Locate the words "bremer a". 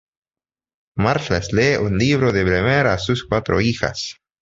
2.51-2.97